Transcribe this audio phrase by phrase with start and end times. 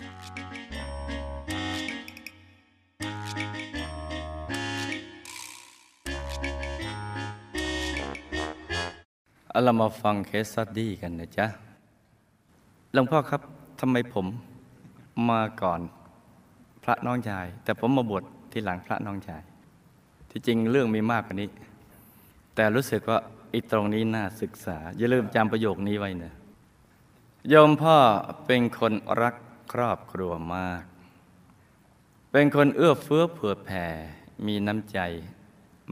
[0.00, 11.46] เรามาฟัง case study กันนะจ๊ะ
[12.92, 13.40] หลวงพ่อครับ
[13.80, 14.26] ทำไมผม
[15.30, 15.80] มาก่อน
[16.84, 18.22] พระน้องชาย แต่ผมมาบวช
[18.52, 19.42] ทีหลังพระน้องชาย
[20.30, 21.48] ที่จริงเรื่องมีมากกว่านี้
[22.54, 23.18] แต่รู้สึกว่า
[23.54, 26.32] อีตรงนี้น่าศึกษา อย่าลืมจำประโยคนี้ไว้นะ
[27.48, 27.96] โยมพ่อ
[28.46, 28.92] เป็นคน
[29.22, 29.34] รัก
[29.72, 30.82] ครอบครัวมาก
[32.32, 33.86] เป็นคนเอื้อเฟื้อเผื่อแผ่
[34.46, 34.98] มีน้ำใจ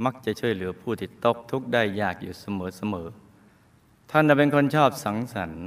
[0.04, 3.08] มักจะช่วยเหลือผู้ที่ตกทุกข์ได้ยากอยู่เสมอเสมอ
[4.10, 5.64] ท่านน่ะเป็นคนชอบสังสรรค์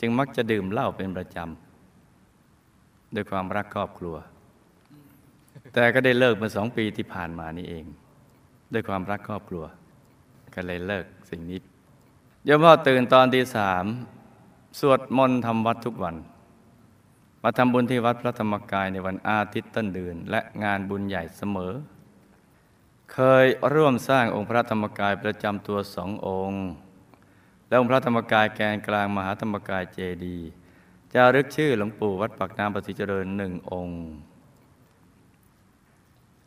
[0.00, 4.16] จึงมักจะดื่มเหล้าเป็นประจำด้วยความรักครอบครัว
[5.74, 7.84] แต่ก็ได้เลิกมื่อสองปีที่ผ่านมานี้เอง
[8.72, 9.64] ด้วยความรักครอบครัว
[10.54, 11.60] ก็เลยเลิกสิ่งนี้
[12.44, 13.84] โยมพ่อตื่นตอนตีสาม
[14.80, 16.16] สวดมนต์ทำวัดทุกวัน
[17.42, 21.72] มาทำบุญที่วัดพระธรรมกายในวันอาทิตย์ต้นเดือนและงานบุญใหญ่เสมอ
[23.12, 26.64] เคยร่วมสร้างองค์พระธรรมกายประจำตัวสององค์
[27.68, 30.48] และองค์พระธรรมกายแกนกลางมหาธรรมกายเจดีย์
[31.14, 34.00] จารึกชื่อหลวงปู่วัดปากน้ำประสิทธิเจริญหนึ่งองค์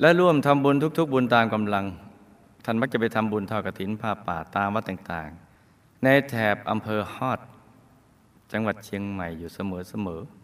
[0.02, 1.85] และร่วมทำบุญทุก ๆ บุญตามกำลัง
[2.66, 7.39] ท่านมักจะไปทำบุญทอดกฐินผ้าป่าตามวัดต่างๆ ในแถบอำเภอฮอด
[8.52, 9.59] จังหวัดเชียงใหม่อยู่เส
[10.05, 10.42] มอๆ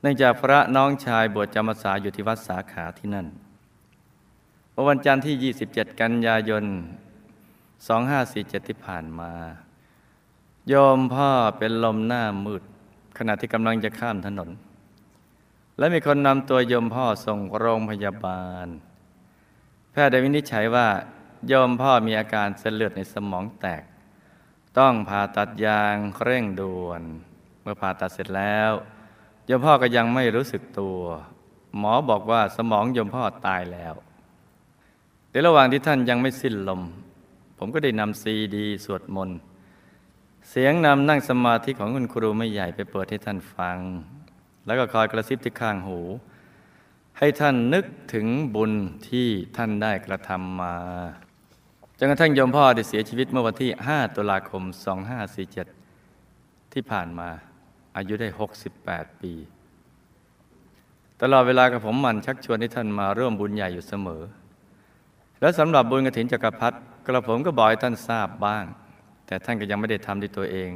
[0.00, 3.26] เนื่องจากพระน้องชายบวชจำพรรษาอยู่ที่วัดสาขาที่นั่น
[4.88, 6.64] วันจันทร์ที่ 27 กันยายน
[7.86, 9.32] 2547 ที่ผ่านมา
[10.68, 12.62] โยมพ่อเป็นลมหน้ามืด
[13.18, 14.50] ขณะที่กำลังจะข้ามถนน
[15.78, 18.66] และมีคนนำตัวโยมพ่อส่งโรงพยาบาล
[19.92, 20.88] แพทย์ได้วินิจฉัยว่า
[21.48, 23.82] โยมพ่อมีอาการเส้นเลือดในสมองแตก
[24.78, 27.02] ต้องผ่าตัดยางเร่งด่วน
[27.62, 28.72] เมื่อผ่าตัดเสร็จแล้ว
[29.50, 30.98] ยมพ่อก็ยังไม่รู้สึกตัว
[31.78, 33.94] หมอบอกว่าสมองยมพ่อตายแล้ว
[35.30, 36.80] ในระหว่างที่ท่านยังไม่สิ้นลม
[37.58, 39.38] ผมก็ได้นำซีดี สวดมนต์
[40.48, 43.78] เสียงนำนั่งสมาธิของคุณครูไม่ใหญ่ไปเปิดให้ท่านฟัง
[44.66, 46.00] แล้วก็คอยกระซิบที่ข้างหู
[47.18, 47.84] ให้ท่านนึก
[48.14, 48.72] ถึงบุญ
[49.08, 50.74] ที่ท่านได้กระทำมา
[51.98, 54.62] จนกระทั่งยมพ่อได้เสียชีวิตเมื่อวันที่ 5 ตุลาคม
[55.88, 57.30] 2547 ที่ผ่านมา
[57.96, 58.28] อายุได้
[58.74, 59.32] 68 ปี
[61.22, 64.22] ตลอดเวลากับผมมันชักชวนให้ท่านมาร่วมบุญใหญ่อยู่เสมอ
[65.40, 68.64] และสำหรับบุญกฐินจักรพรรดิกระผมก็บอกให้ท่านทราบบ้าง
[69.26, 70.70] แต่ท่านก็ยังไม่ได้ทำด้วยตัวเอง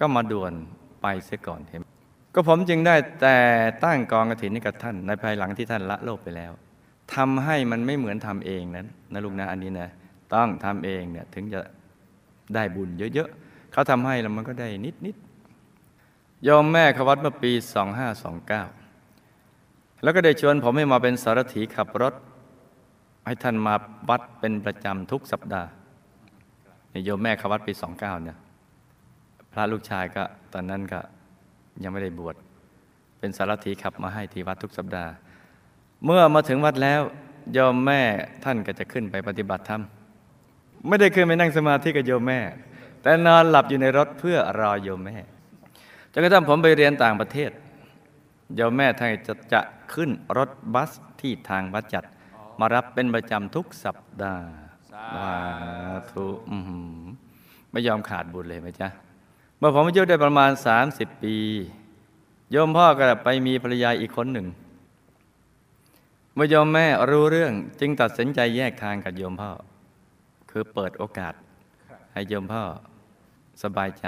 [0.00, 0.52] ก็มาด่วน
[1.02, 1.80] ไปเสียก่อนเห็น
[2.34, 3.36] ก็ผมจึงได้แต่
[3.84, 6.52] ตั้งกองกฐินให้กับท่าน ในภายหลังที่ท่านละโลกไปแล้ว
[7.14, 9.88] ทำให้มันไม่เหมือนทำเองนั้นนะลูกนะอันนี้นะ
[10.34, 11.60] ต้องทำเองเนี่ยถึงจะ
[12.54, 15.23] ได้บุญเยอะๆเขาทำให้แล้วมันก็ได้นิดๆ
[16.48, 17.52] ยอมแม่ขวัดเมื่อปี
[18.76, 22.14] 2529 แล้วก็ได้ชวนผมให้มาเป็นสารถีขับรถ
[23.26, 23.74] ให้ท่านมา
[24.08, 25.68] วัดเป็นประจำทุกสัปดาห์
[27.04, 28.38] โยมแม่ขวัดปี 29 เนี่ย
[29.52, 30.22] พระลูกชายก็
[30.52, 31.00] ตอนนั้นก็
[31.82, 32.36] ยังไม่ได้บวช
[33.18, 35.12] เป็นสารถีขับมาให้ที่วัดทุกสัปดาห์
[36.04, 37.00] เมื่อมาถึงวัดแล้ว
[37.52, 38.00] โยมแม่
[38.44, 39.82] ท่านก็จะขึ้นไปปฏิบัติธรรม
[40.88, 42.40] ไม่ได้ขึ้นไปนั่งสมาธิกับโยมแม่
[43.02, 45.16] แต่นอนหลับอยู่ในรถเพื่อรอโยมแม่
[46.16, 47.50] จนกระทั่งผมไปเรียนต่างประเทศ
[48.56, 49.60] โยมแม่ท่านจะจะ
[49.92, 52.04] ขึ้นรถบัสที่ทางวัดจัด
[52.60, 54.48] มารับเป็นประจำทุกสัปดาห์
[54.90, 55.32] สา
[56.10, 56.26] ธุ
[57.70, 58.88] ไม่ยอมขาดบุญเลยไหมจ๊ะ
[59.58, 60.50] เมื่อผมอายุได้ประมาณ
[60.86, 61.36] 30 ปี
[62.50, 64.46] โยมพ่อก็ไปมีภรรยาอีกคนหนึ่ง
[66.34, 69.50] เมื่อโยมแม่รู้เรื่องจึงตัดสินใจแยกทางกับโยมพ่อ
[70.50, 71.34] คือเปิดโอกาส
[72.12, 72.62] ให้โยมพ่อ
[73.62, 74.06] สบายใจ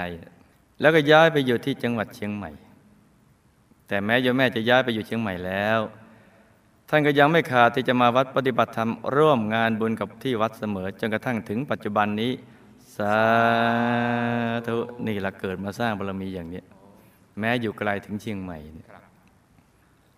[0.79, 2.51] แล้วก็ย้ายไปอยู่ที่จังหวัดเชียงใหม่
[3.87, 5.79] แต่แม้โยมแม่จะย้ายไปอยู่เชียงใหม่แล้ว
[6.89, 12.31] ท่านก็ยังไม่ขาดที่จะมาวัดปฏิบัติธรรมร่วมงานบุญกับที่วัดเสมอจนกระทั่งถึงปัจจุบันนี้
[12.97, 13.17] สา
[14.67, 14.77] ธุ
[15.07, 16.61] นี่ละเกิดมาสร้างบารมีอย่างนี้
[17.39, 18.57] แม้อยู่ไกลถึงเชียงใหม่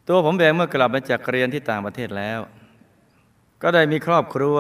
[0.07, 2.39] ตัวผมเองเมื่อกลับมาจากเรียนที่ต่างประเทศแล้ว
[3.61, 4.57] ก็ได้มีครอบครัว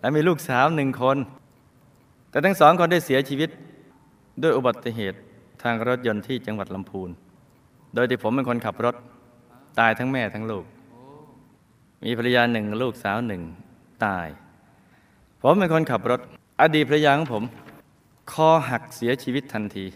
[0.00, 1.16] และมีลูกสาวหนึ่งคน
[2.30, 3.50] แต่ทั้งสองคนได้เสียชีวิต
[4.42, 5.18] ด้วยอุบัติเหตุ
[5.62, 7.10] ทางรถยนต์ที่จังหวัดลำพูน
[7.94, 8.94] โดยที่ผมเป็นคนขับรถ
[9.78, 10.64] ตายทั้งแม่ทั้งลูก
[12.04, 13.42] มีภรรยาหนึ่งลูกสาวหนึ่ง
[14.04, 14.26] ตาย
[15.42, 16.20] ผมเป็นคนขับรถ
[16.60, 17.44] อดีตภรรยาของผม
[18.32, 19.86] คอหักเสียชีวิตทันที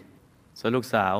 [0.58, 1.14] ส่วนลูกสาว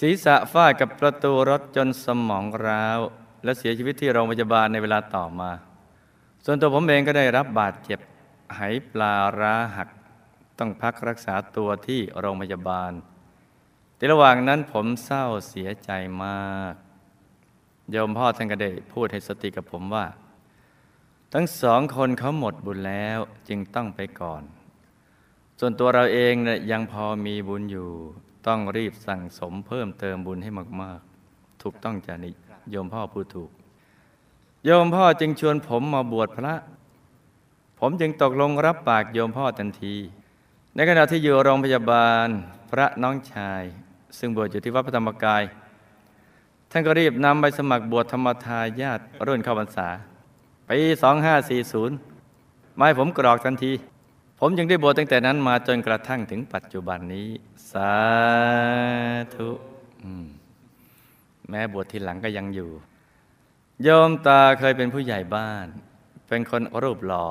[0.00, 3.00] ศีรษะฟาดกับประตูรถจนสมองร้าว
[3.44, 5.50] และเสียชีวิตที่โรงพยาบาลในเวลาต่อมา
[6.44, 8.00] ส่วนตัวผมเองก็ได้รับบาดเจ็บ
[8.56, 8.60] ไห
[8.92, 9.88] ปลาร้าหัก
[10.58, 12.92] ต้องพักรักษาตัวที่โรงพยาบาล
[13.96, 15.90] แต่ระหว่างนั้นผมเศร้าเสียใจ
[16.24, 16.74] มาก
[17.90, 20.06] โยมพ่อท่านก็ได้พูดให้สติกับผมว่า
[21.32, 23.18] ทั้งสองคนเขาหมดบุญแล้ว
[23.48, 24.42] จึงต้องไปก่อน
[25.58, 27.88] ส่วนตัวเราเองเนี่ยยังพอมีบุญอยู่
[28.46, 30.50] ต้องรีบสั่งสมเพิ่มเติมบุญให้
[30.82, 32.30] มาก ๆ ถูกต้องจานิ
[32.70, 33.50] โยมพ่อพูดถูก
[34.64, 36.54] โยมพ่อจึงชวนผมมาบวชพระ
[37.78, 39.94] ผมจึงตกลงรับปากโยมพ่อทันที
[40.76, 42.28] ในขณะที่อยู่โรงพยาบาล
[42.70, 43.62] พระน้องชาย
[44.18, 45.42] ซึ่งบวชอยู่ที่วัดพระธรรมกาย
[46.70, 49.88] ท่านก็รีบนำใบสมัครบวชธรรมทายาทรุ่นเข้าพรรษา
[50.68, 50.78] ปี
[51.98, 53.72] 2540มาให้ผมกรอกทันที
[54.40, 57.28] ผมจึงได้บวชตั้งแต่นั้นมาจนกระทั่งถึงปัจจุบันนี้
[57.70, 57.94] สา
[59.34, 59.48] ธุ
[61.48, 62.70] แม้บวชทีหลังก็ยังอยู่
[63.82, 65.66] โยมตาเคยเป็นผู้ใหญ่บ้าน
[66.28, 67.26] เป็นคนรูปหล่อ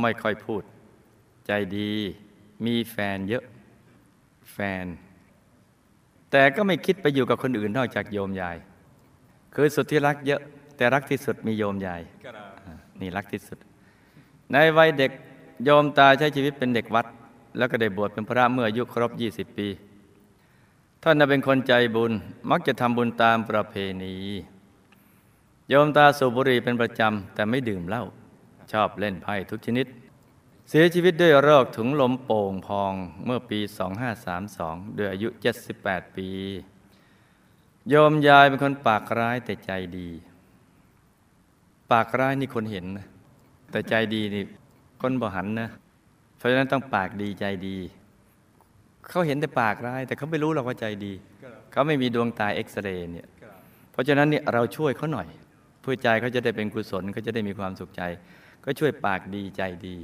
[0.00, 0.62] ไม่ค่อยพูด
[1.46, 1.94] ใจดี
[2.66, 3.44] มีแฟนเยอะ
[4.52, 4.86] แฟน
[6.30, 8.56] แต่ก็ไม่คิดไปอยู่กับคนอื่นนอกจากโยมยาย
[9.54, 10.40] คือสุดที่รักเยอะ
[10.76, 12.02] แต่รักที่สุดมีโยมยาย
[12.66, 13.58] อ่นี่รักที่สุด
[14.52, 15.10] ในวัยเด็ก
[15.64, 17.06] โยมตาใช้ชีวิตเป็นเด็กวัด
[17.58, 19.68] แล้วก็ได้บวชเป็นพระเมื่ออายุครบ 20 ปี
[21.02, 22.12] ท่านน่ะเป็นคนใจบุญ
[22.50, 24.14] มักจะทำบุญตามประเพณี
[25.68, 28.04] โยมตาสูบบุหรี่เป็นประจำแต่ไม่ดื่มเหล้า
[28.72, 29.86] ชอบเล่นไพ่ทุกชนิด
[30.70, 32.94] เสียชีวิตด้วยโรคถุงลมโป่งพอง
[33.24, 33.58] เมื่อปี
[34.28, 35.28] 2532 ด้วยอายุ
[35.72, 36.28] 78 ปี
[37.88, 40.08] โยมยายเป็นคนปากร้ายแต่ใจดี
[41.92, 43.06] ปากร้ายนี่คนเห็นนะ
[43.70, 44.42] แต่ใจดีนี่
[45.02, 45.68] คนบ่หันนะ
[46.36, 47.76] เพราะฉะนั้นต้องปากดีใจดี
[49.08, 51.12] เขาเห็นแต่ปากร้าย แต่เขาไม่รู้หรอกว่าใจดี
[51.72, 53.26] เขาไม่มีดวงตาเอ็กซเรย์เนี่ย
[53.92, 55.28] เพราะฉะนั้นเนี่ยเราช่วยเขาหน่อย
[55.80, 58.02] เพื่อใจเขาจะได้เป็นกุศลเขาจะได้มีความสุขใจ
[58.64, 59.98] ก็ช่วยปากดีใจดี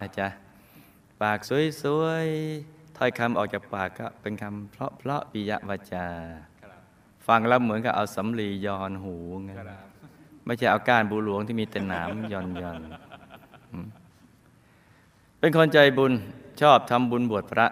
[0.00, 0.28] นะจ๊ะ
[1.22, 6.06] ปากสวยๆถ้อยคำออกจากปากก็เป็นคำเพราะๆปิยวาจา
[7.26, 9.50] ฟังแล้วเหมือนกับเอาสำลียอนหูไง
[10.46, 12.80] ไม่ใช่เอาก้านบูหลวงที่มีแต่หนามยอนยอน
[15.38, 16.12] เป็นคนใจบุญ
[16.60, 17.66] ชอบทำบุญบวชพระ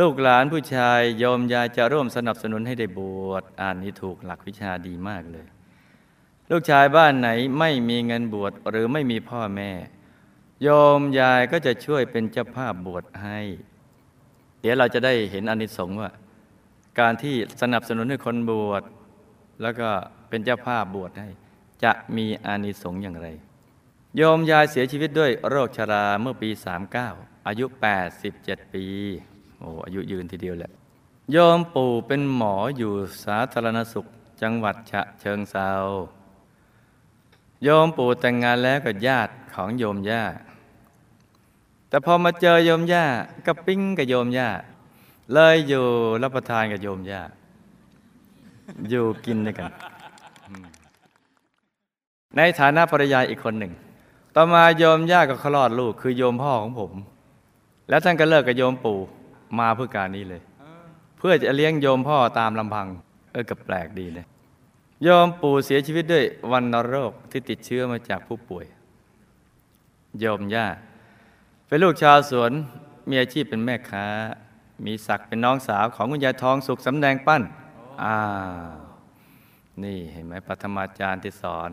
[0.00, 5.46] ลูกหลานผู้ชายโยมยายจะร่วมสนับสนุนให้ได้บวชอ่านนี้ถูกหลักวิชาดีมากเลย
[6.50, 7.28] ลูกชายบ้านไหน
[7.58, 9.70] ไม่มีเงินบวชหรือไม่มีพ่อแม่
[10.62, 10.68] โย
[10.98, 13.38] มยายก็จะช่วยเป็นเจ้าภาพบวชให้
[14.60, 16.10] เดี๋ยวเราจะได้เห็นอนิสงส์ว่า
[17.00, 18.82] การที่สนับสนุนให้คนบวช
[19.62, 19.88] แล้วก็
[20.28, 21.28] เป็นเจ้าภาพบวชให้
[21.84, 23.28] จะมีอนิสงส์อย่างไร
[24.16, 26.50] โยมยายเสียชีวิตด้วยโรคชราเมื่อปี
[26.98, 27.66] 39 อายุ
[28.20, 28.84] 87 ปี
[29.58, 30.72] โอ้อายุยืนทีเดียวแหละ
[31.32, 32.92] โยมปู่เป็นหมออยู่
[33.24, 34.06] สาธารณสุข
[34.42, 35.70] จังหวัดฉะเชิงเซา
[37.62, 40.24] โยมปู่แต่งงานแล้วกับญาติของโยมย่า
[41.90, 43.04] แต่พอมาเจอโยมย่า
[43.46, 44.48] ก็ปิ้งกับโยมย่า
[45.32, 45.84] เลยอยู่
[46.22, 47.20] รับประทานกับโยมย่า
[48.88, 49.70] อยู่กินด้วยกัน
[52.36, 53.72] ในฐานะภรรยาอีกคนหนึ่ง
[54.34, 56.92] ต่อมาโยมย่าก็คลอดลูกคือโยมพ่อของผม
[57.88, 58.98] แล้วท่านก็เลิกกับโยมปู่
[59.58, 60.42] มาเพื่อการนี้เลย
[61.18, 62.86] เพื่อจะเลี้ยงโยมพ่อตามลำพัง
[63.32, 64.26] เออก็แปลกดีเลย
[65.02, 68.66] โยมปู่เสียชีวิตด้วยวันโรคที่ติดเชื้อมาจากผู้ป่วย
[70.20, 70.66] โยมย่า
[71.70, 72.52] เป็นลูกชาวสวน
[73.10, 74.06] มีอาชีพเป็นแม่ค้า
[74.86, 77.42] มีศักดิ์เป็นน้องสาวของคุณยายทองสุขสำแดงปั้น
[78.02, 78.16] อ้า
[79.84, 81.70] นี่เห็นไหมปฐมาจารย์ที่สอน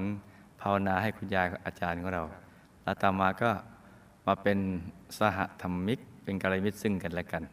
[0.61, 2.23] ภาวนาให้คุณยายอาจารย์ของเรา
[2.83, 3.51] แล้วต่อมาก็
[4.27, 4.57] มาเป็น
[5.19, 7.43] สหธรรมิก เป็นกัลยาณมิตรซึ่งกันและกัน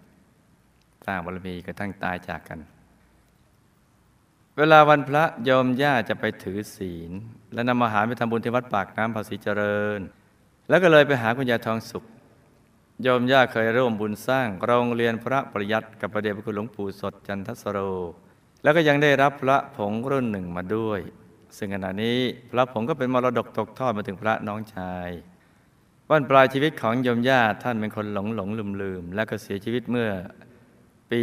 [1.06, 2.60] สร้างบารมีกระทั่งตายจากกัน
[4.58, 7.10] เวลาวันพระโยมย่าจะไปถือศีล
[7.54, 10.00] และนำอาหารไปทำบุญที่วัดปากน้ำภาษีเจริญ
[10.68, 12.04] แล้วก็เลยไปหาคุณยายทองสุข
[13.02, 17.78] โยมย่าเคยร่วมบุญสร้างโรงเรียนพระปริยัติกับพระเดชพระคุณหลวงปู่สดจันทสโร
[18.62, 21.00] แล้วก็ยังได้รับพระผงรุ่นหนึ่งมาด้วย
[21.56, 22.18] ซึ่งขณะนี้
[22.50, 25.08] พระผงก็เป็นมรดกตกทอดมาถึงพระน้องชาย
[26.10, 30.10] วันปลายชีวิตของโยมย่าท่านเป็นคนหลงหลงลืมลืมและก็เสียชีวิตเมื่อ
[31.10, 31.20] ปี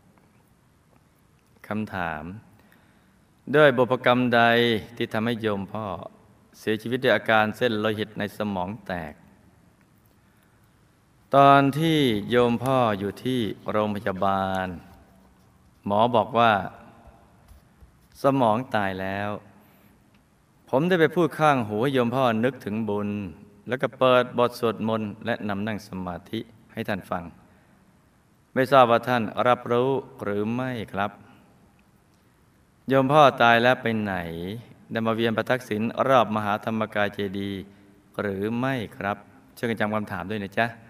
[0.00, 2.22] 2526คำถาม
[3.56, 4.42] ด้วยบุพกรรมใด
[4.96, 5.86] ที่ทำให้โยมพ่อ
[6.58, 9.14] เสียชีวิตด้วยอาการเส้นโลหิตในสมองแตก
[11.40, 11.98] ตอนที่
[12.30, 14.66] โยมพ่ออยู่ที่โรงพยาบาล
[15.86, 16.52] หมอบอกว่า
[18.22, 19.30] สมองตายแล้ว
[20.70, 23.08] ผมได้ไปพูดข้างหูให้โยมพ่อนึกถึงบุญ
[23.68, 26.40] แล้วก็เปิดบทสวดมนต์และนำนั่งสมาธิ
[26.72, 27.22] ให้ท่านฟัง
[28.54, 29.90] ไม่ทราบว่าท่านรับรู้
[30.22, 31.10] หรือไม่ครับ
[32.88, 34.14] โยมพ่อตายแล้วไปไหน
[34.90, 37.50] ได้มาเวียนประทักษิณรอบมหาธรรมกายเจดี
[38.20, 39.16] หรือไม่ครับ
[39.56, 40.83] ช่วยกันจำคำถามด้วยนะจ๊ะ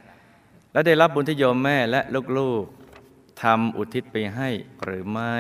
[0.75, 2.01] และได้รับบุญที่โยมแม่และ
[2.39, 4.49] ลูกๆทำอุทิศไปให้
[4.85, 5.37] หรือไม่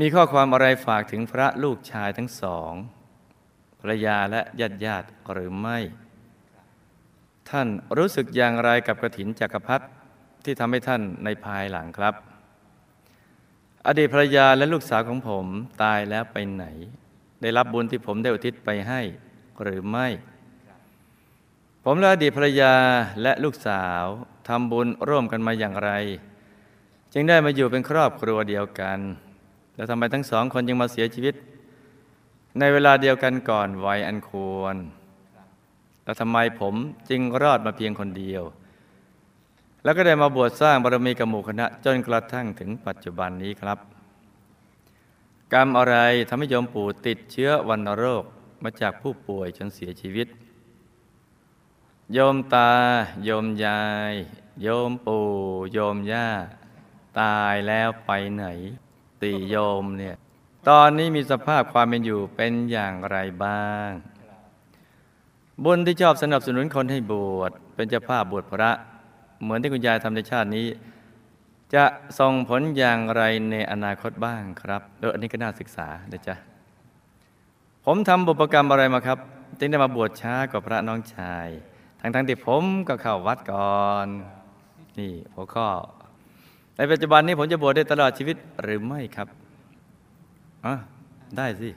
[0.00, 2.72] มีข้อความอะไรฝากถึงพระลูกชายทั้งสอง
[3.80, 5.78] ภรรยาและญาติญาติหรือไม่
[7.50, 9.86] ท่านรู้สึกอย่างไรกับกระถินจักรพรรดิ
[10.44, 12.14] ที่ทำให้ท่านในภายหลังครับ
[13.86, 15.46] อดีตภรรยาและลูกสาวของผม
[15.82, 16.64] ตายแล้วไปไหน
[17.42, 19.00] ได้รับบุญที่ผมได้อุทิศไปให้
[19.62, 20.06] หรือไม่
[21.88, 22.74] ผมและอดีตภรรยา
[23.22, 24.04] และลูกสาว
[24.48, 25.90] ทำบุญร่วมกันมาอย่างไร
[27.12, 28.98] จึงได้มาอยู่เป็นครอบครัวเดียวกัน
[29.76, 31.34] แล้วทำไมทั้งสองคนยังมาเสียชีวิต
[32.58, 34.76] ในเวลาเดียวกันก่อนวัยอันควร
[36.04, 36.74] แล้วทำไมผม
[37.10, 38.42] จึงรอดมาเพียงคนเดียว
[39.84, 43.78] แล้วก็ได้มาบวชสร้างบารมีกับหมู่คณะจนกระทั่งถึงปัจจุบันนี้ครับ
[45.52, 45.96] กรรมอะไร
[46.28, 48.24] ทำให้โยมปู่ติดเชื้อวัณโรค
[48.62, 50.28] มาจากผู้ป่วยจนเสียชีวิต
[52.14, 52.70] โยมตา
[53.24, 53.82] โยมยา
[54.12, 54.14] ย
[54.62, 55.26] โยมปู่
[55.72, 56.28] โยมย่า
[57.20, 58.44] ตายแล้วไปไหน
[59.22, 60.16] ตีโยมเนี่ย
[60.68, 63.90] ตอนนี้มีสภาพความเป็นอยู่เป็นอย่างไรบ้าง
[65.64, 68.70] บุญที่ชอบสนับสนุนคนให้บวชเป็นเจ้าภาพบวชพระ
[69.42, 70.66] เหมือนที่คุณยายทำในชาตินี้
[71.74, 71.84] จะ
[72.18, 76.34] ส่งผลอย่างไรในอนาคตบ้างครับเอออันนี้ก็น่าศึกษานะจ๊ะ
[77.84, 79.18] ผมทำบุพกรรมอะไรมาครับ
[79.58, 81.48] จึงได้มาบวชช้ากว่าพระน้องชาย
[82.14, 84.08] ทั้งทที่ผมก็เข้าวัดก่อน
[84.98, 85.68] นี่หัวข้อ
[86.76, 89.28] ในปัจจุบันนี้ผมจะบวชได้ตลอดชีวิตหรือไม่ครับ
[90.66, 90.74] อะ
[91.36, 91.70] ได้สิ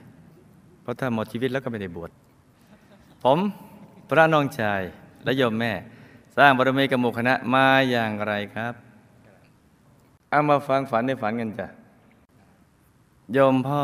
[0.82, 2.10] เพราะถ้าหมดชีวิตแล้วก็ไม่ได้บวช
[3.24, 3.38] ผม
[4.08, 4.82] พระน้องชาย
[5.24, 5.72] และโยมแม่
[6.36, 8.74] สร้างบารมีกับหมู่คณะมาอย่างไรครับ
[10.30, 11.68] เอามาฟังฝันในฝันกันจ้ะ
[13.32, 13.82] โยมพ่อ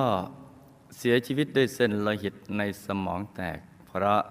[0.99, 4.23] เสียชีวิตด้วยเส้นโลหิตในสมองแตก เพราะ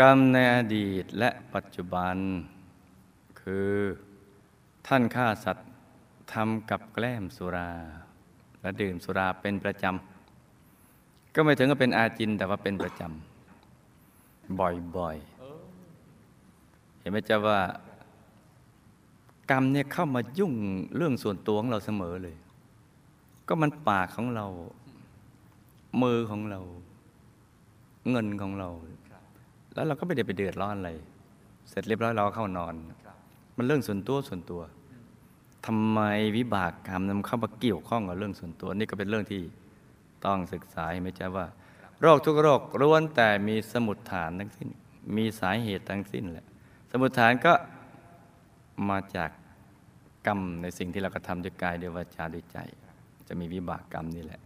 [0.00, 2.16] กรรมในอดีตและปัจจุบัน
[3.40, 3.70] คือ
[4.86, 5.70] ท่านฆ่าสัตว์
[6.32, 7.70] ทำกับแกล้มสุรา
[8.60, 17.60] และดื่มสุราเป็นประจำ ก็ไม่ถึงกับเป็นอาจินแต่ว่าเป็นประจำ บ่อยๆ เห็นไหมจ๊ะว่า
[19.50, 20.54] กรรมเนี่ยเข้ามายุ่ง
[20.96, 22.36] เรื่องส่วนตัวของเราเสมอเลย
[23.48, 24.46] ก็มันปากของเรา
[26.02, 26.60] มือของเรา
[28.10, 28.70] เงินของเรา
[29.74, 30.90] แล้วเราก็ไม่ได้ไปเดือดร้อนอะไร
[31.68, 32.74] เสร็จเรียบร้อยเราก็เข้านอน
[33.56, 34.62] มันเรื่องส่วนตัวส่วนตัว
[35.66, 36.00] ทำไม
[36.36, 39.42] วิบากกรรมนำเข้ามาเกี่ยวข้องกับเรื่องส่วนตัว นี่ก็เป็นเรื่องที่
[40.24, 41.46] ต้องศึกษาไม่ใช่ว่า
[42.00, 44.68] โรคทุกโรคล้วนแต่มีสมุดฐานทั้งสิ้น
[45.16, 46.46] มีสาเหตุทั้งสิ้นแหละ
[46.90, 47.52] สมุดฐานก็
[48.90, 49.30] มาจาก
[50.26, 52.58] กรรมในสิ่งที่เรากระทำด้วยกายด้วยวาจาด้วยใจ
[53.28, 54.40] จะมีวิบากกรรมนี่แหละ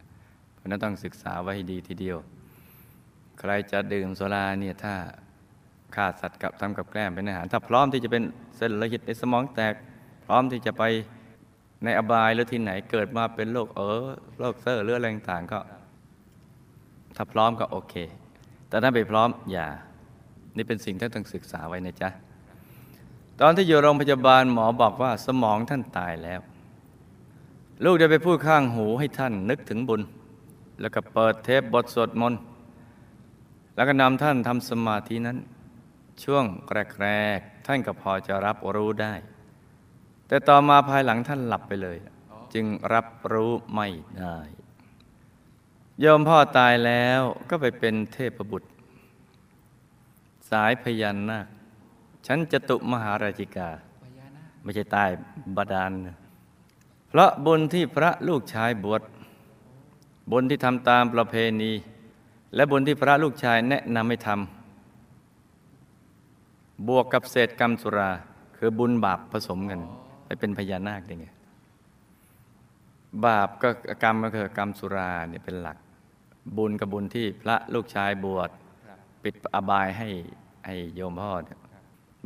[0.54, 2.18] เพราะนั้นต้องศึกษาไว้ให้ดีทีเดียว
[3.38, 4.94] ใครจะดื่มสุราเนี่ยถ้า
[5.94, 8.22] ฆ่าสัตว์กับทำกับแกล้มเป็นอาหาร ถ้าพร้อมที่จะเป็น
[8.56, 9.74] เส้นโลหิตในสมองแตก
[10.26, 10.82] พร้อมที่จะไป
[11.84, 15.60] ในอบายหรือที่ไหนเกิดมาเป็นโรคเออโรคเซอร์หรืออะไรต่างก็
[17.16, 17.94] ถ้าพร้อมก็โอเค
[18.68, 19.68] แต่ถ้าไม่พร้อมอย่า
[20.56, 22.10] นี่เป็นสิ่งที่ต้องศึกษาไว้นะจ๊ะ
[23.40, 26.40] ตอนที่อยู่โรงพยาบาลหมอบอกว่าสมองท่านตายแล้ว
[27.84, 30.02] ลูกได้ไปพูดข้างหูให้ท่านนึกถึงบุญ
[30.80, 32.40] แล้วก็เปิดเทปบทสวดมนต์
[33.78, 35.38] แล้วก็นำท่านทำสมาธินั้น
[36.24, 36.44] ช่วง
[37.02, 39.14] แรกๆท่านก็พอจะรับรู้ได้
[40.28, 41.98] แต่ต่อมาภายหลังท่านหลับไปเลย
[42.54, 44.38] จึงรับรู้ไม่ได้
[46.00, 47.20] โยมพ่อตายแล้ว
[47.50, 48.68] ก็ไปเป็นเทพบุตร
[50.50, 51.46] สายพญานาค
[52.26, 53.70] ฉันจตุมหาราชิกา
[54.62, 55.10] ไม่ใช่ตาย
[55.56, 55.92] บาดาล
[57.08, 59.02] เพราะบุญที่พระลูกชายบวช
[60.30, 61.72] บุญที่ทำตามประเพณี
[62.54, 68.10] และบุญที่พระลูกชายแนะนำให้ทำบวกกับเศษกรรมสุรา
[68.56, 69.80] คือบุญบาปผสมกัน
[70.24, 71.26] ไปเป็นพญานาคได้ไง
[73.24, 73.68] บาปก็
[74.02, 75.78] กรรมก็คือกรรมสุราเนี่ยเป็นหลัก
[76.56, 78.50] บุญกับบุญที่พระลูกชายบวช
[79.22, 80.08] ปิดอบายให้
[80.66, 81.58] ให้โยมพ่อเนี่ย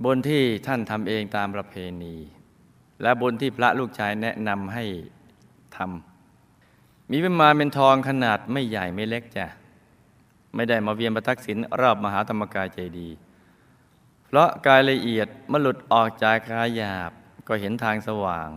[0.04, 2.14] บุญที่ท่านทำเองตามประเพณี
[3.02, 4.84] และบุญที่พระลูกชายแนะนำให้
[5.76, 9.46] ทำมีเป็นมาเป็นทองขนาดไม่ใหญ่ไม่เล็กจ้ะ
[10.54, 13.09] ไม่ได้มาเวียนประทักษิณรอบมหาธรรมกายใจดี
[14.26, 17.12] เพราะกายละเอียดมันหลุดออกจากกายหยาบ
[17.49, 18.50] ก็เห็นทางสว่าง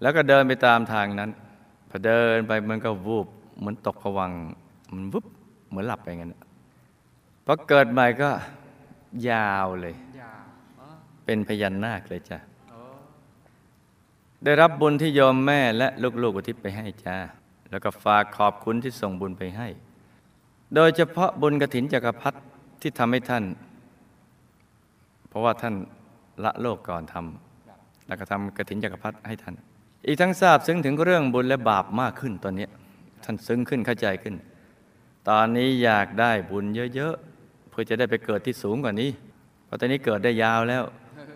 [0.00, 1.30] แล้วก็เดินไปตามทางนั้น
[1.90, 3.26] พอเดินไปมันก็วูบ
[3.58, 4.32] เหมือนตกผวัง
[4.94, 5.24] มันวุบ
[5.68, 6.34] เหมือนหลับไปงั้น
[7.44, 8.30] พอเกิดใหม่ก็
[9.30, 9.94] ยาวเลย
[11.24, 12.38] เป็นพยัญนาคเลยจ้ะ
[14.44, 15.88] ได้รับบุญที่โยมแม่และ
[16.22, 17.16] ลูกๆอุทิศไปให้จ้า
[17.70, 19.68] แล้วก็ฝากขอบคุณที่ส่งบุญไปให้
[20.74, 22.38] โดยเฉพาะบุญกระถินจักรพรรดิ
[22.80, 23.44] ที่ทำให้ท่าน
[25.28, 25.74] เพราะว่าท่าน
[26.44, 29.54] ละโลกก่อนทำแล้วก็ทำกระถินจักรพรรดิให้ท่าน
[30.06, 32.66] อีกทั้งทราบซึ้งถึงเรื่องบุญและบาปมากขึ้นตอนนี้
[33.24, 34.34] ท่านซึ้งขึ้นเข้าใจขึ้น
[35.28, 39.10] ตอนนี้อยากได้บุญเยอะๆเพื่อจะได้ไปเกิดที่สูงกว่านี้
[39.64, 40.82] เพราะตอนนี้เกิดได้ยาวแล้ว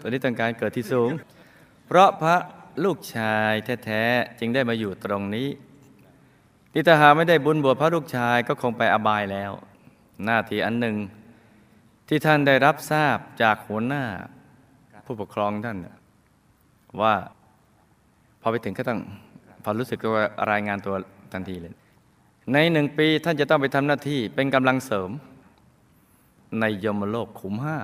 [0.00, 1.10] ตอนนี้ต้องการเกิดที่สูง
[1.86, 2.36] เพราะพระ
[2.84, 3.52] ลูกชาย
[3.84, 5.48] แท้ๆจึงได้มาอยู่ตรงนี้
[6.72, 9.52] ที่ถ้าหาไม่ได้บุญบวชพระลูกชายก็คงไปอบายแล้ว
[10.24, 10.96] หน้าที่อันหนึ่ง
[12.08, 14.04] ที่ท่านได้รับทราบจากหัวหน้า
[15.06, 15.78] ผู้ปกครองท่าน
[17.02, 17.14] ว่า
[18.40, 19.00] พอไปถึงก็ต้อง
[19.64, 20.08] พอรู้สึกก็
[20.50, 20.94] รายงานตัว
[21.32, 21.74] ทันทีเลย
[22.52, 25.10] ในหนึ่งปีท่านจะต้องไปทำหน้าที่เป็นกำลังเสริม
[26.60, 27.78] ในยมโลกขุมห้า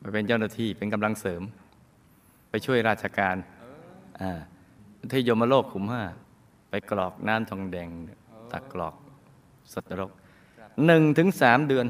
[0.00, 1.42] ไปเป็นเจ้าหน้าที่เป็นกำลังเสริม
[2.50, 3.36] ไปช่วยราชการ
[5.12, 6.02] ที่ยมโลกขุมห้า
[6.74, 7.88] ไปกรอกน้ำทองแดง
[8.52, 8.94] ตักกรอก
[9.72, 10.10] สัตว์นรก
[10.86, 11.86] หนึ่งถึงสามเดือน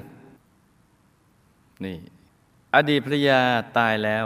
[1.85, 1.97] นี่
[2.75, 3.41] อดีตภรรยา
[3.79, 4.25] ตายแล้ว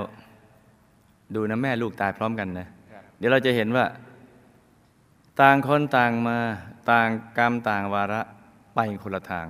[1.34, 2.66] ดูนะแม่ลูกตายพร้อมกันนะ
[3.18, 3.84] เดี๋ยวเราจะเห็นว่า
[5.40, 6.38] ต่างคนต่างมา
[6.90, 7.08] ต่าง
[7.38, 8.20] กรรมต่างวาระ
[8.74, 9.46] ไปคนละทาง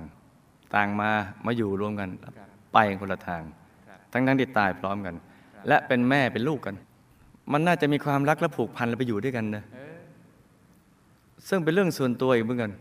[0.75, 1.09] ต่างมา
[1.45, 2.09] มาอยู่รวมกัน
[2.73, 3.41] ไปคนละทาง
[4.11, 5.15] ทั้งทั้งที่ตายพร้อมกัน
[5.67, 6.75] และเป็นแม่เป็นลูกกัน
[7.51, 9.63] มันน่าจะมีความรักและผูกพันและไปอยู่ด้วยกันนะ
[11.47, 12.71] ซึ่งเป็นเรื่องส่วนตัวอีกเหมือนกัน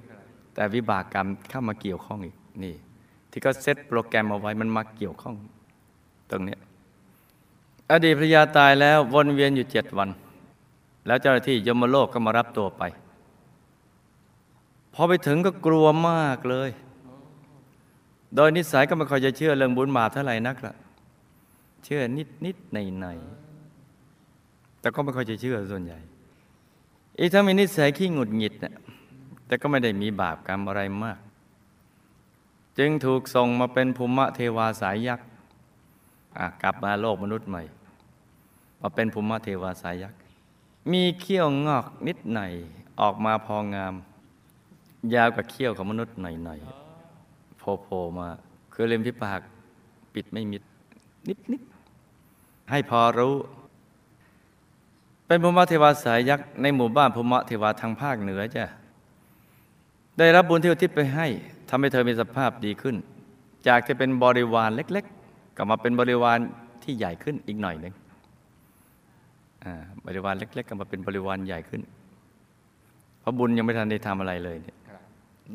[0.54, 2.74] แต่วิบากกรรมเข้ามาเกี่ยวข้องอีกนี่
[3.30, 5.34] ที่ก็เซตโปรแกรมเอาไว้มันมาเกี่ยวข้อง
[6.30, 6.56] ตรงนี้
[7.90, 10.10] อดีตภรรยาตายแล้ววนเวียนอยู่เจ็ดวัน
[11.06, 12.82] แล้วเจ้าหน้าที่ยมโลกก็มารับตัวไป
[14.94, 16.70] พอไปถึงก็กลัวมากเลย
[18.36, 20.74] โดยนิสัยก็ไม่ค่อยจะเชื่อเรื่องบุญบาปเท่าไหร่นักละ
[21.84, 23.06] เชื่อนิดนิดในใน
[24.80, 25.98] แต่ก็ไม่ค่อยจะเชื่อส่วนใหญ่
[27.18, 28.74] อีกทั้งมีนิสัยขี้หงุดหงิดนะ
[29.46, 31.18] แต่ก็ไม่ได้มีบาปกรรมอะไรมาก
[32.78, 35.28] จึงถูกส่งมาเป็นภูมิเทวาสายยักษ์
[36.62, 37.62] กลับมาโลกมนุษย์ใหม่
[38.80, 40.18] มาเป็นภูมิเทวาสายยักษ์
[40.92, 42.52] มีเขี้ยวงอกนิดหน่อย
[43.00, 43.94] ออกมาพองาม
[45.14, 48.28] ยาวกว่าเขี้ยวของมนุษย์หน่อยๆโผล่ๆมา
[48.72, 49.40] คือเล็มที่ปาก
[50.14, 50.62] ปิดไม่มิด
[51.28, 53.34] นิดๆให้พอรู้
[55.26, 58.64] เป็นภูมิเทวาสายยักษ์ในหมู่บ้านภูมิเทวาทางภาคเหนือจ้ะ
[60.18, 61.26] ได้รับบุญที่อุทิศไปให้
[61.68, 62.96] ทำให้เธอมีสภาพดีขึ้น
[63.66, 66.38] จากจะเป็นบริวารเล็ก ๆก็มาเป็นบริวาร
[66.82, 67.94] ที่ใหญ่ขึ้นอีกหน่อยหนึ่ง
[70.06, 71.82] บริวารเล็ก ๆก็มาเป็นบริวารใหญ่ขึ้น
[73.20, 74.76] เพราะบุญยังไม่ทันได้ทำอะไรเลยเนี่ย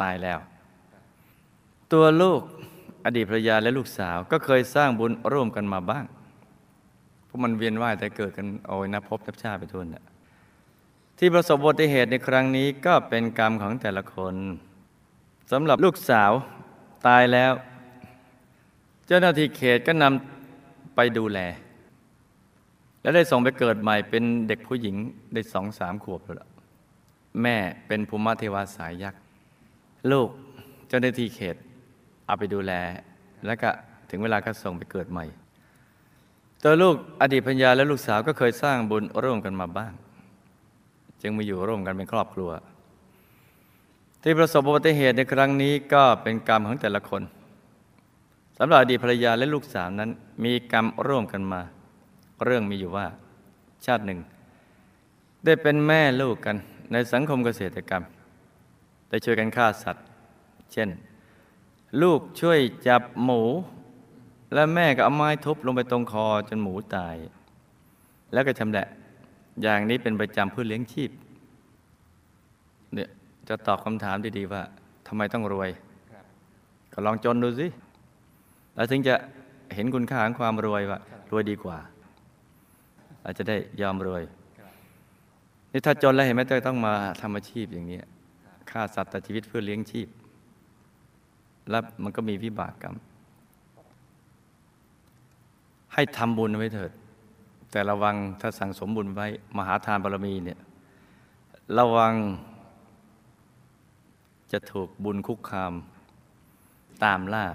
[0.02, 0.40] ตายแล้ว
[1.92, 2.42] ตัวลูก
[3.06, 6.06] อดีตภรรยาและลูกสาวก็เคยสร้างบุญร่วมกันมาบ้าง
[7.32, 10.04] ราะมันเวียนว่ายแต่เกิดกันโอ้ยนับพบนับชาติไปทุนน่ะ
[11.18, 14.36] ที่ประสบอุบัติเหตุในครั้งนี้ก็เป็นกรรมของแต่ละคน
[15.52, 16.32] สำหรับลูกสาว
[17.08, 17.52] ตายแล้ว
[19.08, 21.40] เจ้าหน้าที่เขตก็นำไปดูแล
[23.02, 24.96] และได้ส่งไปเกิดใหม่เป็นเด็กผู้หญิง
[25.34, 26.50] ได้สองสามขวบแล้ว
[27.42, 29.22] แม่เป็นภูมิเทวาสายยักษ์
[30.12, 30.30] ลูก
[30.88, 31.56] เจ้าหน้าที่เขต
[32.26, 32.74] เอาไปดูแล
[33.46, 33.70] แล้วก็
[34.10, 35.26] ถึงเวลาก็ส่งไปเกิดใหม่
[36.64, 39.94] ตัวลูกอดีตพัญญาและลูกสาวก็เคยสร้างบุญร่วมกันมาบ้าง
[41.22, 42.50] จึงมาอยู่ร่วมกันเป็นครอบครัว
[44.22, 47.22] ที่ประสบอุบัติเหตุในครั้งนี้ก็เป็นกรรมของแต่ละคน
[48.58, 50.10] สำหรับอดีตภรรยาและลูกสาวนั้น
[50.44, 51.62] มีกรรมร่วมกันมา
[52.46, 53.06] เรื่องมีอยู่ว่า
[53.86, 54.20] ชาติหนึ่ง
[55.46, 56.58] ได้เป็นแม่ลูกกัน
[56.92, 58.04] ในสังคมเกษตรกรรม
[59.10, 60.06] ได้ช่วยกันฆ่าสัตว์
[60.72, 60.90] เช่น
[62.02, 63.42] ลูกช่วยจับหมู
[64.54, 67.16] และแม่ก็เอาไม้ทุบลงไปตรงคอจนหมูตาย
[68.34, 68.88] แล้วก็ชำแหละ
[69.62, 71.12] อย่างนี้เป็นประจำเพื่อเลี้ยงชีพ
[72.94, 73.10] เนี่ย
[73.48, 74.62] จะตอบคำถามดีๆว่า
[75.08, 75.70] ทำไมต้องรวย
[76.94, 77.68] ก็ลองจนดูสิ
[78.76, 79.16] แล้วถึงจะ
[79.76, 81.00] เห็นคุณค่าของความรวยว่า
[81.32, 81.78] รวยดีกว่า
[83.24, 84.24] อาจจะได้ยอมรวย
[85.72, 88.00] นี่ถ้าจนแล้วเห็นไหมต้องมาทำอาชีพอย่างนี้
[88.72, 90.08] ฆ่าสัตว์ตัดชีวิตเพื่อเลี้ยงชีพ
[91.70, 92.96] แล้วมันก็มีวิบากกรรม
[95.94, 96.92] ให้ทำบุญไว้เถิด
[97.72, 99.28] แต่ระวังถ้าสั่งสมบุญไว้
[99.58, 100.60] มหาทานบารมีเนี่ย
[101.78, 102.14] ระวัง
[104.52, 105.74] จะถูกบุญคุกคาม
[107.04, 107.46] ตามล่า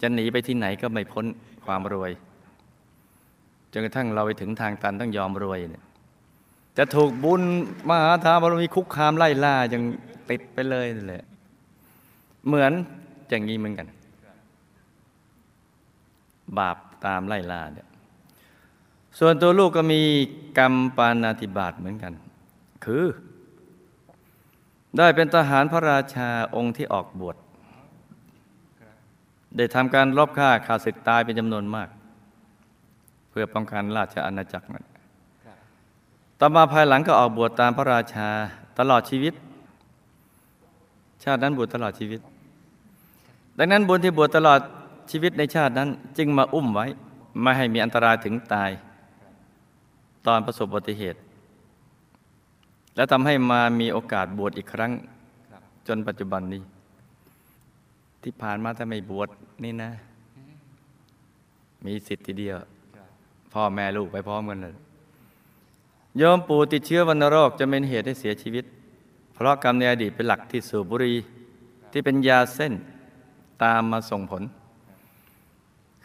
[0.00, 1.24] จะหนีไปที่ไหนก็ไม่พ้น
[1.66, 2.10] ความรวย
[3.72, 5.84] จนกระทั่งเราไปถึงทางตันต้องยอมรวยเนี่ย
[6.78, 7.42] จะถูกบุญ
[7.88, 9.82] มหาทานบารมีคุกคามไล่ล่ายัง
[10.30, 11.24] ติดไปเลยนั่นแหละ
[12.46, 12.72] เหมือน
[13.28, 13.86] อย่างนี้เหมือนกัน
[16.58, 17.88] บาปตามไล่ล่าเนี่ย
[19.18, 20.02] ส่วนตัวลูกก็มี
[20.58, 22.12] กรรมปานาติบาตเหมือนกัน
[22.84, 23.04] คือ
[24.96, 27.36] ได้เป็นทหารพระราชาองค์ที่ออกบวช
[29.56, 31.88] ได้ทำการรบฆ่าข่าศึกตายเป็นจำนวนมาก
[33.30, 34.84] เพื่อป้องกันราชอาณาจักรนั้น
[36.40, 38.28] ต่อมาภายหลังก็ออกบวชตามพระราชา
[38.78, 39.34] ตลอดชีวิต
[41.24, 42.20] ชาตินั้นบวชตลอดชีวิต
[43.58, 44.60] ดังนั้นบุญที่บวชตลอด
[45.10, 46.86] ชีวิตในชาตินั้น จึงมาอุ้มไว้
[47.42, 48.70] ไม่ให้มีอันตรายถึงตาย
[50.26, 51.18] ตอนประสบอุบัติเหตุ
[52.96, 54.92] และทำให้มามีโอกาสบวชอีกครั้ง
[55.86, 56.62] จนปัจจุบันนี้
[58.22, 59.28] ที่ผ่านมาถ้าไม่บวช
[59.64, 59.90] นี่นะ
[61.84, 62.56] มีสิทธิ์ทีเดียว
[63.52, 64.74] พ่อแม่ลูกไปพร้อมกันเลย
[66.16, 68.64] โยมปู่ติดเชื้อวัณโรคจะเป็นเหตุให้เสียชีวิต
[69.34, 71.16] เพราะกรรมในอดีตเป็นหลักที่สูบบุหรี่
[71.92, 72.72] ที่เป็นยาเส้น
[73.62, 74.42] ตามมาส่งผล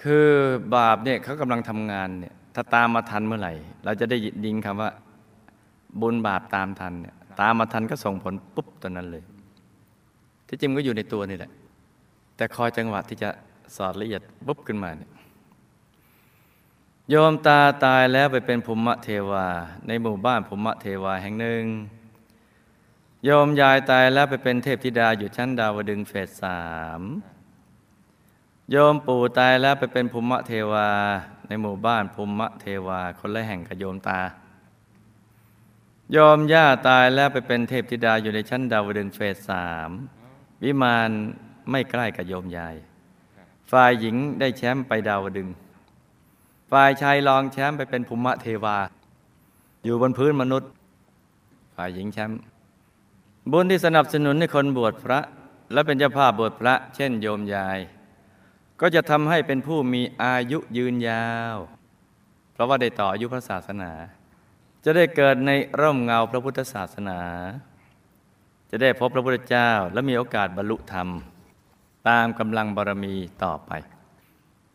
[0.04, 0.28] คือ
[0.76, 3.54] บาปเนี่ยเขากำลังทำงานเนี่ยถ้าตามมาทันเมื่อไหร่
[3.86, 4.90] เราจะได้ยินคำว่า
[6.02, 9.24] บุญบาปตามทันเนี่ยตามมาทันก็ส่งผลปุ๊บตอนนั้นเลย
[10.48, 11.52] ที่จริงก็อยู่ในตัวนี่แหละ
[12.36, 13.30] แต่คอยจังหวะที่จะ
[13.76, 15.12] สอดละเอียดปุ๊บขึ้นมาเนี่ย
[17.10, 19.48] โยมตาตายแล้วไปเป็นภูมิเทวา
[19.88, 21.64] ในหมู่บ้านภูมิเทวาแห่งหนึ่ง
[23.24, 26.62] โยมยายตายแล้วไปเป็นเทพธิดาอยู่ชั้นดาวดึงเฟสสา
[27.00, 27.02] ม
[28.72, 30.88] โยมปู่ตายแล้วไปเป็นภูมิเทวา
[31.48, 34.20] ในหมู่บ้านภูมิเทวาคนละแห่งกับโยมตา
[36.12, 39.90] โยมย่าตายแล้วไปเป็นเทพธิดาอยู่ในชั้นดาวดึงเฟสสาม
[40.64, 41.10] วิมาน
[41.72, 42.76] ไม่ใกล้กับโยมยาย
[43.72, 45.50] ฝ่ายหญิงได้แชมป์ไปดาวดึง
[46.72, 48.78] ฝ่ายชายรองแชมป์ไปเป็นภูมิเทวา
[49.84, 50.70] อยู่บนพื้นมนุษย์
[51.76, 52.40] ฝ่ายหญิงแชมป์
[53.52, 55.20] บุญที่สนับสนุนให้คนบวชพระ
[55.74, 57.80] และเป็นเจ้าภาพบวชพระ เช่นโยมยาย
[58.82, 61.58] ก็จะทำให้เป็นผู้มีอายุยืนยาว
[62.54, 63.92] เพราะว่าได้ต่ออายุพระศาสนา
[64.84, 67.20] จะได้เกิดในร่มเงาพระพุทธศาสนา
[68.70, 71.08] จะได้พบพระพุทธเจ้าและมีโอกาสบรรลุธรรม
[72.10, 73.72] ตามกำลังบารมีต่อไป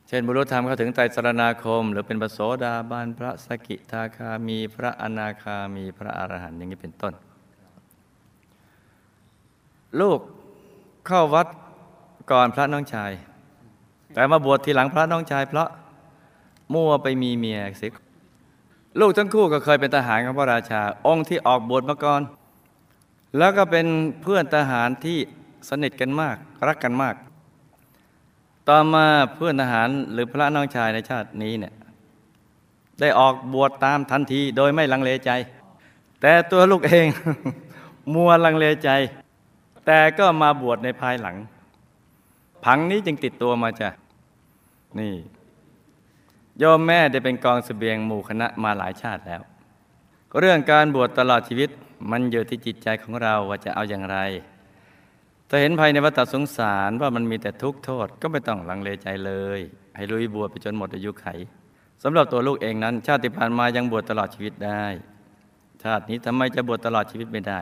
[0.08, 7.14] เช่นบรรลุธรรมเข้าถึงไตรสรณาคม หรือเป็นปโสดาบันพระสกิทาคามีพระอนาคามีพระอรหันต์อย่างนี้เป็นต้น
[10.00, 10.20] ลูก
[11.06, 11.46] เข้าวัด
[12.30, 13.12] ก่อนพระน้องชาย
[14.14, 15.68] แต่มาบวชทีหลังพระน้องชายเพราะ
[16.74, 17.88] มั่วไปมีเมียสิ
[19.00, 22.22] ลูกทั้งคู่ก็เคยเป็นทหารของพระราชา องค์ที่ออกบวชมาก่อน
[23.38, 23.86] แล้วก็เป็น
[24.22, 25.18] เพื่อนทหารที่
[25.68, 27.14] สนิทกันมากรักกันมาก
[28.68, 31.74] ต่อมาเพื่อนทหารหรือพระน้องชายในชาตินี้เนี่ย
[33.00, 35.30] ได้ออกบวชตามทันทีโดยไม่ลังเลใจ
[36.22, 37.06] แต่ตัวลูกเอง
[38.14, 38.90] มัวลังเลใจ
[39.86, 41.36] แต่ก็มาบวชในภายหลัง
[42.64, 43.90] ผังนี้จึงติดตัวมาจ้ะ
[44.98, 45.14] นี่
[46.58, 49.42] โยมแม่ได้เป็นกองสเสบียงหมู่คณะมาหลายชาติแล้ว
[50.38, 51.70] เรื่องการบวชตลอดชีวิต
[52.10, 54.18] มันอยู่ที่จิตใจของเราว่าจะเอาอย่างไร
[55.48, 59.60] ถ้าเห็นภายในวัฏสงสารว่ามันมีแต่ทุกข์โทษก็ไม่ต้องลังเลใจเลย
[59.96, 61.26] ให้ลุยบวชไปจนหมดอายุไข
[62.02, 64.84] สำหรับตัวลูกเองนั้น ชาติผ่านมายังบวชตลอดชีวิตได้
[65.82, 67.60] ชาตินี้ทำไมจะบวชตลอดชีวิตไม่ได้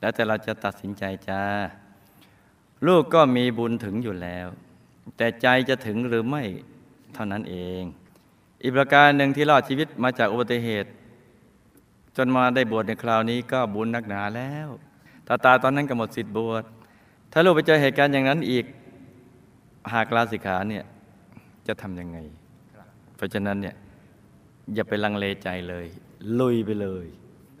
[0.00, 1.42] แล้วแต่เราจะตัดสินใจจ้า
[2.86, 4.46] ลูกก็มีบุญถึงอยู่แล้ว
[5.16, 6.42] แต่ใจจะถึงหรือไม่
[7.14, 7.82] เท่านั้นเอง
[8.62, 10.90] อีกประการหนึ่งที่รอดชีวิตมาจากอุบัติเหตุ
[12.16, 14.68] จนมาได้บวชในคราวนี้ก็บุญนักหนาแล้ว
[15.26, 16.64] ตาตาตอนนั้นก็หมดสิทธิ์บวช
[17.32, 18.64] ถ้าลูกไปเจอเหตุการณ์อย่างนั้นอีก
[19.92, 20.84] หากลาสิกขาเนี่ย
[21.66, 22.18] จะทำยังไง
[23.16, 23.74] เพราะฉะนั้นเนี่ย
[24.74, 25.86] อย่าไปลังเลใจเลย
[26.40, 27.06] ลุยไปเลย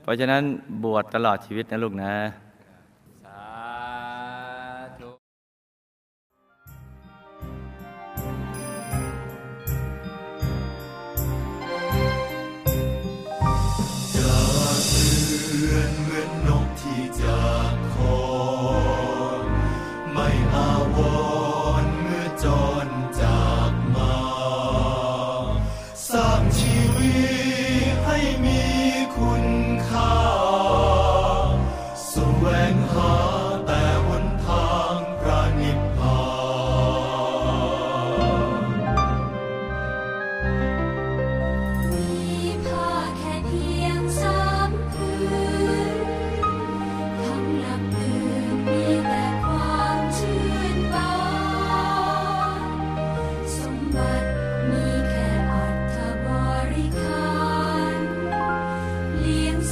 [0.02, 0.42] เพราะฉะนั้น
[0.84, 2.12] บวชตลอดชีวิตนะลูกนะ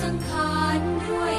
[0.07, 1.36] สังขารด้วย